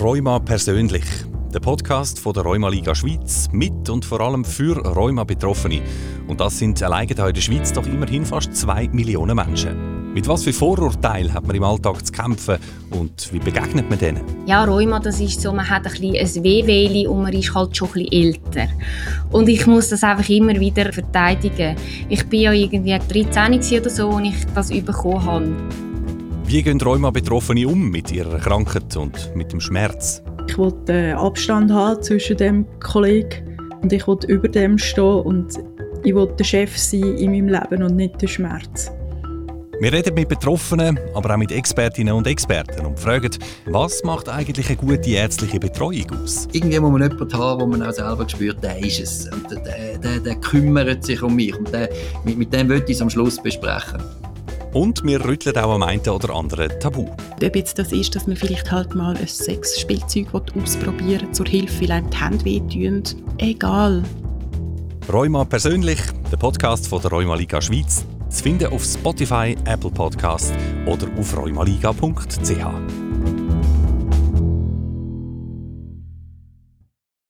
[0.00, 1.02] Rheuma persönlich.
[1.52, 5.80] Der Podcast von der Rheuma Liga Schweiz mit und vor allem für Rheuma-Betroffene.
[6.28, 10.12] Und das sind allein in der Schweiz doch immerhin fast zwei Millionen Menschen.
[10.14, 12.58] Mit was für Vorurteilen hat man im Alltag zu kämpfen
[12.90, 14.22] und wie begegnet man denen?
[14.46, 17.76] Ja, Rheuma, das ist so, man hat ein, bisschen ein Wehwehli und man ist halt
[17.76, 18.68] schon ein bisschen älter.
[19.32, 21.74] Und ich muss das einfach immer wieder verteidigen.
[22.08, 25.87] Ich bin ja irgendwie 13 oder so, als ich das bekommen habe.
[26.48, 30.22] Wie gehen Rheuma-Betroffene um mit ihrer Krankheit und mit dem Schmerz?
[30.48, 35.58] Ich wollte äh, Abstand haben zwischen dem Kollegen und ich wollte über dem stehen und
[36.04, 38.90] ich wollte der Chef sein in meinem Leben und nicht der Schmerz.
[39.80, 43.30] Wir reden mit Betroffenen, aber auch mit Expertinnen und Experten und fragen,
[43.66, 46.48] was macht eigentlich eine gute ärztliche Betreuung aus?
[46.52, 49.28] Irgendwie muss man jemanden haben, wo man auch selber spürt, der ist es.
[49.30, 51.54] Und der, der, der kümmert sich um mich.
[51.54, 51.90] Und der,
[52.24, 54.00] mit, mit dem möchte ich es am Schluss besprechen.
[54.72, 57.06] Und wir rütteln auch am einen oder anderen Tabu.
[57.42, 61.92] Ob jetzt das ist, dass man vielleicht halt mal ein Sexspielzeug ausprobieren zur Hilfe, weil
[61.92, 63.02] einem die Hände wehtun.
[63.38, 64.02] Egal.
[65.10, 65.98] Rheuma persönlich,
[66.30, 70.52] der Podcast von der Rheuma Liga Schweiz, zu finden auf Spotify, Apple Podcast
[70.86, 73.07] oder auf rheumaliga.ch.